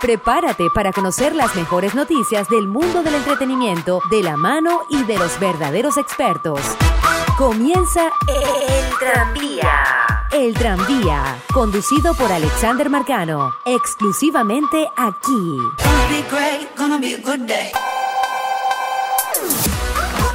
Prepárate 0.00 0.68
para 0.74 0.92
conocer 0.92 1.34
las 1.34 1.56
mejores 1.56 1.94
noticias 1.94 2.48
del 2.48 2.68
mundo 2.68 3.02
del 3.02 3.14
entretenimiento 3.14 4.00
de 4.10 4.22
la 4.22 4.36
mano 4.36 4.82
y 4.90 5.02
de 5.04 5.18
los 5.18 5.40
verdaderos 5.40 5.96
expertos. 5.96 6.60
Comienza 7.38 8.10
El 8.28 8.98
Tranvía. 8.98 9.72
El 10.32 10.54
Tranvía, 10.54 11.38
conducido 11.52 12.14
por 12.14 12.30
Alexander 12.30 12.90
Marcano, 12.90 13.54
exclusivamente 13.64 14.86
aquí. 14.96 15.58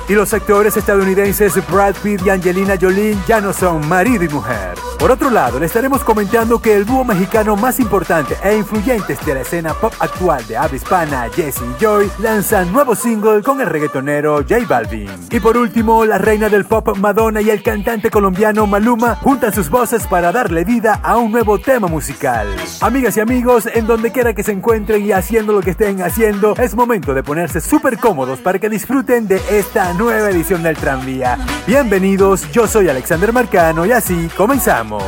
Y 0.07 0.13
los 0.13 0.33
actores 0.33 0.75
estadounidenses 0.77 1.53
Brad 1.69 1.95
Pitt 2.03 2.21
y 2.25 2.29
Angelina 2.29 2.75
Jolie 2.79 3.17
ya 3.27 3.39
no 3.39 3.53
son 3.53 3.87
marido 3.87 4.23
y 4.23 4.29
mujer. 4.29 4.77
Por 5.01 5.09
otro 5.09 5.31
lado, 5.31 5.59
le 5.59 5.65
estaremos 5.65 6.03
comentando 6.03 6.61
que 6.61 6.75
el 6.75 6.85
dúo 6.85 7.03
mexicano 7.03 7.55
más 7.55 7.79
importante 7.79 8.37
e 8.43 8.55
influyentes 8.55 9.25
de 9.25 9.33
la 9.33 9.41
escena 9.41 9.73
pop 9.73 9.93
actual 9.99 10.45
de 10.45 10.57
habla 10.57 10.75
hispana, 10.75 11.27
Jesse 11.33 11.61
y 11.61 11.83
Joy, 11.83 12.11
lanzan 12.19 12.71
nuevo 12.71 12.93
single 12.93 13.41
con 13.41 13.59
el 13.61 13.67
reggaetonero 13.67 14.43
J 14.47 14.59
Balvin. 14.67 15.09
Y 15.31 15.39
por 15.39 15.57
último, 15.57 16.05
la 16.05 16.19
reina 16.19 16.49
del 16.49 16.65
pop 16.65 16.95
Madonna 16.97 17.41
y 17.41 17.49
el 17.49 17.63
cantante 17.63 18.11
colombiano 18.11 18.67
Maluma 18.67 19.15
juntan 19.15 19.51
sus 19.51 19.71
voces 19.71 20.05
para 20.05 20.31
darle 20.31 20.65
vida 20.65 20.99
a 21.01 21.17
un 21.17 21.31
nuevo 21.31 21.57
tema 21.57 21.87
musical. 21.87 22.47
Amigas 22.81 23.17
y 23.17 23.21
amigos, 23.21 23.67
en 23.73 23.87
donde 23.87 24.11
quiera 24.11 24.33
que 24.33 24.43
se 24.43 24.51
encuentren 24.51 25.03
y 25.03 25.13
haciendo 25.13 25.53
lo 25.53 25.61
que 25.61 25.71
estén 25.71 26.03
haciendo, 26.03 26.55
es 26.57 26.75
momento 26.75 27.15
de 27.15 27.23
ponerse 27.23 27.59
súper 27.59 27.97
cómodos 27.97 28.39
para 28.39 28.59
que 28.59 28.69
disfruten 28.69 29.27
de 29.27 29.41
esta 29.49 29.90
nueva 29.93 30.29
edición 30.29 30.63
del 30.63 30.75
tranvía. 30.77 31.37
Bienvenidos, 31.67 32.49
yo 32.51 32.67
soy 32.67 32.89
Alexander 32.89 33.31
Marcano 33.33 33.85
y 33.85 33.91
así 33.91 34.29
comenzamos. 34.35 35.03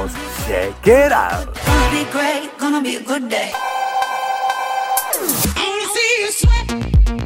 Check 0.48 0.88
it 0.88 1.12
out. 1.12 1.50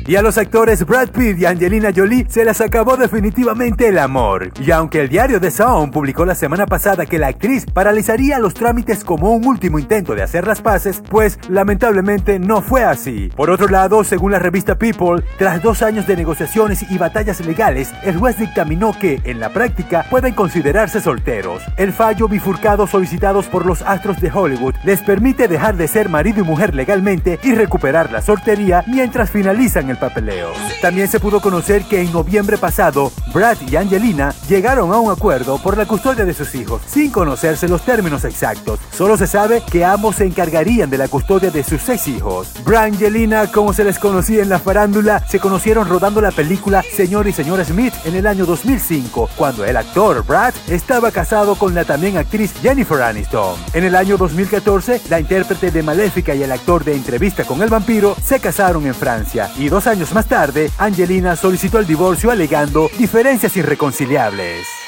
Y 0.07 0.15
a 0.15 0.21
los 0.21 0.37
actores 0.37 0.85
Brad 0.85 1.09
Pitt 1.09 1.37
y 1.37 1.45
Angelina 1.45 1.89
Jolie 1.93 2.25
se 2.29 2.45
les 2.45 2.61
acabó 2.61 2.95
definitivamente 2.95 3.89
el 3.89 3.97
amor. 3.97 4.51
Y 4.57 4.71
aunque 4.71 5.01
el 5.01 5.09
diario 5.09 5.41
The 5.41 5.51
Sun 5.51 5.91
publicó 5.91 6.23
la 6.23 6.33
semana 6.33 6.65
pasada 6.65 7.05
que 7.05 7.19
la 7.19 7.27
actriz 7.27 7.65
paralizaría 7.65 8.39
los 8.39 8.53
trámites 8.53 9.03
como 9.03 9.31
un 9.31 9.45
último 9.45 9.79
intento 9.79 10.15
de 10.15 10.23
hacer 10.23 10.47
las 10.47 10.61
paces, 10.61 11.03
pues 11.09 11.37
lamentablemente 11.49 12.39
no 12.39 12.61
fue 12.61 12.85
así. 12.85 13.29
Por 13.35 13.49
otro 13.49 13.67
lado, 13.67 14.05
según 14.05 14.31
la 14.31 14.39
revista 14.39 14.77
People, 14.77 15.25
tras 15.37 15.61
dos 15.61 15.81
años 15.81 16.07
de 16.07 16.15
negociaciones 16.15 16.89
y 16.89 16.97
batallas 16.97 17.45
legales, 17.45 17.91
el 18.03 18.15
juez 18.15 18.37
dictaminó 18.37 18.97
que, 18.97 19.19
en 19.25 19.41
la 19.41 19.49
práctica, 19.49 20.05
pueden 20.09 20.33
considerarse 20.33 21.01
solteros. 21.01 21.61
El 21.75 21.91
fallo 21.91 22.29
bifurcado 22.29 22.87
solicitados 22.87 23.47
por 23.47 23.65
los 23.65 23.81
astros 23.81 24.21
de 24.21 24.31
Hollywood 24.33 24.75
les 24.85 25.01
permite 25.01 25.49
dejar 25.49 25.75
de 25.75 25.89
ser 25.89 26.07
marido 26.07 26.39
y 26.39 26.43
mujer 26.43 26.73
legalmente 26.73 27.41
y 27.43 27.55
recuperar 27.55 28.09
la 28.09 28.21
soltería 28.21 28.85
mientras 28.87 29.29
finalizan 29.29 29.89
el 29.89 29.96
papeleo. 29.97 30.51
También 30.81 31.07
se 31.07 31.19
pudo 31.19 31.41
conocer 31.41 31.83
que 31.83 32.01
en 32.01 32.11
noviembre 32.11 32.57
pasado, 32.57 33.11
Brad 33.33 33.57
y 33.69 33.75
Angelina 33.75 34.33
llegaron 34.47 34.93
a 34.93 34.97
un 34.99 35.11
acuerdo 35.11 35.57
por 35.57 35.77
la 35.77 35.85
custodia 35.85 36.25
de 36.25 36.33
sus 36.33 36.55
hijos, 36.55 36.81
sin 36.87 37.11
conocerse 37.11 37.67
los 37.67 37.83
términos 37.83 38.23
exactos. 38.23 38.79
Solo 38.91 39.17
se 39.17 39.27
sabe 39.27 39.61
que 39.69 39.83
ambos 39.83 40.17
se 40.17 40.25
encargarían 40.25 40.89
de 40.89 40.97
la 40.97 41.07
custodia 41.07 41.51
de 41.51 41.63
sus 41.63 41.81
seis 41.81 42.07
hijos. 42.07 42.53
Brad 42.63 42.77
y 42.77 42.91
Angelina, 42.91 43.47
como 43.47 43.73
se 43.73 43.83
les 43.83 43.97
conocía 43.97 44.43
en 44.43 44.49
la 44.49 44.59
farándula, 44.59 45.25
se 45.27 45.39
conocieron 45.39 45.89
rodando 45.89 46.21
la 46.21 46.31
película 46.31 46.83
Señor 46.83 47.27
y 47.27 47.33
Señora 47.33 47.65
Smith 47.65 47.93
en 48.05 48.15
el 48.15 48.27
año 48.27 48.45
2005, 48.45 49.29
cuando 49.35 49.65
el 49.65 49.75
actor 49.75 50.23
Brad 50.25 50.53
estaba 50.67 51.11
casado 51.11 51.55
con 51.55 51.73
la 51.73 51.85
también 51.85 52.17
actriz 52.17 52.53
Jennifer 52.61 53.01
Aniston. 53.01 53.57
En 53.73 53.83
el 53.83 53.95
año 53.95 54.17
2014, 54.17 55.01
la 55.09 55.19
intérprete 55.19 55.71
de 55.71 55.81
Maléfica 55.81 56.35
y 56.35 56.43
el 56.43 56.51
actor 56.51 56.83
de 56.83 56.93
Entrevista 56.93 57.45
con 57.45 57.61
el 57.63 57.69
vampiro 57.69 58.15
se 58.23 58.39
casaron 58.39 58.85
en 58.85 58.93
Francia 58.93 59.49
y 59.57 59.69
dos 59.69 59.86
años 59.87 60.13
más 60.13 60.27
tarde, 60.27 60.69
Angelina 60.77 61.35
solicitó 61.35 61.79
el 61.79 61.87
divorcio 61.87 62.29
alegando 62.29 62.89
diferencias 62.97 63.55
irreconciliables. 63.57 64.86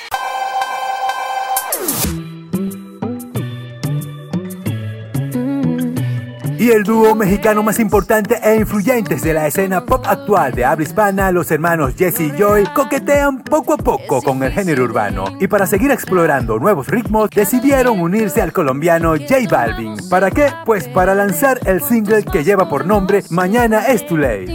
Y 6.60 6.72
el 6.72 6.84
dúo 6.84 7.16
mexicano 7.16 7.64
más 7.64 7.80
importante 7.80 8.38
e 8.44 8.58
influyente 8.58 9.16
de 9.16 9.34
la 9.34 9.48
escena 9.48 9.86
pop 9.86 10.06
actual 10.06 10.52
de 10.52 10.66
habla 10.66 10.84
hispana, 10.84 11.32
los 11.32 11.50
hermanos 11.52 11.94
Jesse 11.98 12.20
y 12.20 12.32
Joy, 12.38 12.66
coquetean 12.76 13.42
poco 13.44 13.76
a 13.76 13.78
poco 13.78 14.22
con 14.22 14.44
el 14.44 14.52
género 14.52 14.84
urbano. 14.84 15.24
Y 15.40 15.48
para 15.48 15.66
seguir 15.66 15.90
explorando 15.90 16.60
nuevos 16.60 16.90
ritmos, 16.90 17.30
decidieron 17.30 18.02
unirse 18.02 18.42
al 18.42 18.52
colombiano 18.52 19.16
J 19.16 19.36
Balvin. 19.50 19.96
¿Para 20.10 20.32
qué? 20.32 20.52
Pues 20.66 20.90
para 20.90 21.16
lanzar 21.16 21.62
el 21.66 21.82
single 21.82 22.26
que 22.26 22.44
lleva 22.44 22.68
por 22.68 22.86
nombre 22.86 23.24
Mañana 23.30 23.86
es 23.86 24.06
too 24.06 24.18
late. 24.18 24.48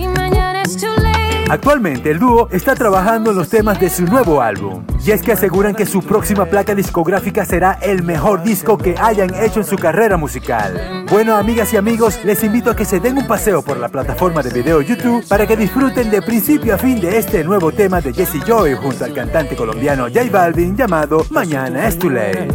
Actualmente 1.49 2.11
el 2.11 2.19
dúo 2.19 2.49
está 2.51 2.75
trabajando 2.75 3.31
en 3.31 3.37
los 3.37 3.51
temas 3.51 3.79
de 3.79 3.91
su 3.91 4.05
nuevo 4.05 4.41
álbum. 4.41 4.83
Y 5.05 5.11
es 5.11 5.23
que 5.23 5.33
aseguran 5.33 5.75
que 5.75 5.85
su 5.85 6.03
próxima 6.03 6.47
placa 6.47 6.75
discográfica 6.75 7.45
será 7.45 7.79
el 7.83 8.03
mejor 8.03 8.43
disco 8.43 8.79
que 8.79 8.95
hayan 8.99 9.35
hecho 9.35 9.61
en 9.61 9.67
su 9.67 9.77
carrera 9.77 10.17
musical. 10.17 11.05
Bueno, 11.11 11.37
amigas 11.37 11.73
y 11.75 11.77
amigos, 11.77 12.19
les 12.25 12.43
invito 12.43 12.71
a 12.71 12.77
que 12.77 12.87
se 12.87 12.99
den 12.99 13.19
un 13.19 13.27
paseo 13.27 13.63
por 13.63 13.77
la 13.77 13.89
plataforma 13.89 14.43
de 14.43 14.51
video 14.51 14.81
YouTube 14.81 15.27
para 15.29 15.47
que 15.47 15.57
disfruten 15.57 16.11
de 16.11 16.23
principio 16.23 16.75
a 16.75 16.79
fin 16.79 16.99
de 17.01 17.19
este 17.19 17.45
nuevo 17.45 17.73
tema 17.73 18.01
de 18.01 18.15
Jesse 18.15 18.43
Joy 18.47 18.75
junto 18.75 19.05
al 19.05 19.13
cantante 19.13 19.55
colombiano 19.55 20.05
J 20.05 20.25
Balvin 20.33 20.77
llamado 20.77 21.27
Mañana 21.31 21.87
es 21.87 21.99
too 21.99 22.11
late. 22.11 22.49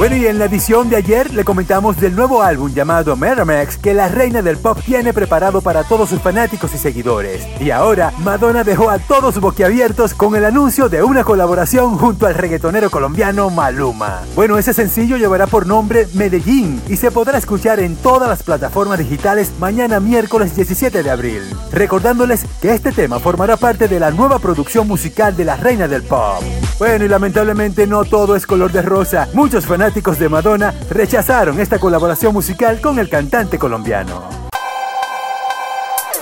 Bueno, 0.00 0.16
y 0.16 0.26
en 0.26 0.38
la 0.38 0.46
edición 0.46 0.88
de 0.88 0.96
ayer 0.96 1.30
le 1.34 1.44
comentamos 1.44 1.98
del 1.98 2.16
nuevo 2.16 2.42
álbum 2.42 2.72
llamado 2.72 3.16
Meramax 3.16 3.76
que 3.76 3.92
la 3.92 4.08
reina 4.08 4.40
del 4.40 4.56
pop 4.56 4.78
tiene 4.82 5.12
preparado 5.12 5.60
para 5.60 5.84
todos 5.84 6.08
sus 6.08 6.22
fanáticos 6.22 6.74
y 6.74 6.78
seguidores. 6.78 7.46
Y 7.60 7.70
ahora, 7.70 8.10
Madonna 8.16 8.64
dejó 8.64 8.88
a 8.88 8.98
todos 8.98 9.38
boquiabiertos 9.38 10.14
con 10.14 10.34
el 10.36 10.46
anuncio 10.46 10.88
de 10.88 11.02
una 11.02 11.22
colaboración 11.22 11.98
junto 11.98 12.26
al 12.26 12.32
reggaetonero 12.32 12.88
colombiano 12.88 13.50
Maluma. 13.50 14.22
Bueno, 14.34 14.56
ese 14.56 14.72
sencillo 14.72 15.18
llevará 15.18 15.46
por 15.46 15.66
nombre 15.66 16.08
Medellín 16.14 16.80
y 16.88 16.96
se 16.96 17.10
podrá 17.10 17.36
escuchar 17.36 17.78
en 17.78 17.94
todas 17.96 18.26
las 18.26 18.42
plataformas 18.42 19.00
digitales 19.00 19.52
mañana 19.60 20.00
miércoles 20.00 20.56
17 20.56 21.02
de 21.02 21.10
abril. 21.10 21.42
Recordándoles 21.72 22.46
que 22.62 22.72
este 22.72 22.92
tema 22.92 23.18
formará 23.18 23.58
parte 23.58 23.86
de 23.86 24.00
la 24.00 24.10
nueva 24.10 24.38
producción 24.38 24.88
musical 24.88 25.36
de 25.36 25.44
la 25.44 25.56
reina 25.56 25.88
del 25.88 26.04
pop. 26.04 26.42
Bueno, 26.80 27.04
y 27.04 27.08
lamentablemente 27.08 27.86
no 27.86 28.04
todo 28.04 28.34
es 28.34 28.46
color 28.46 28.72
de 28.72 28.80
rosa. 28.80 29.28
Muchos 29.34 29.66
fanáticos 29.66 30.18
de 30.18 30.30
Madonna 30.30 30.72
rechazaron 30.88 31.60
esta 31.60 31.78
colaboración 31.78 32.32
musical 32.32 32.80
con 32.80 32.98
el 32.98 33.10
cantante 33.10 33.58
colombiano. 33.58 34.22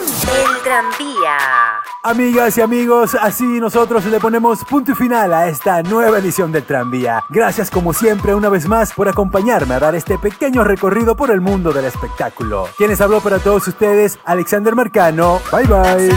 El 0.01 0.63
tranvía. 0.65 1.37
Amigas 2.03 2.59
y 2.59 2.63
amigos, 2.63 3.15
así 3.15 3.45
nosotros 3.45 4.05
le 4.07 4.19
ponemos 4.19 4.65
punto 4.65 4.91
y 4.91 4.95
final 4.97 5.33
a 5.33 5.47
esta 5.47 5.81
nueva 5.85 6.19
edición 6.19 6.51
del 6.51 6.65
tranvía. 6.65 7.23
Gracias 7.29 7.71
como 7.71 7.93
siempre 7.93 8.35
una 8.35 8.49
vez 8.49 8.67
más 8.67 8.93
por 8.93 9.09
acompañarme 9.09 9.75
a 9.75 9.79
dar 9.79 9.95
este 9.95 10.19
pequeño 10.19 10.65
recorrido 10.65 11.15
por 11.15 11.31
el 11.31 11.41
mundo 11.41 11.73
del 11.73 11.85
espectáculo. 11.85 12.69
Quienes 12.77 13.01
habló 13.01 13.21
para 13.21 13.39
todos 13.39 13.69
ustedes, 13.69 14.19
Alexander 14.25 14.75
Marcano. 14.75 15.41
Bye 15.53 15.67
bye. 15.69 16.11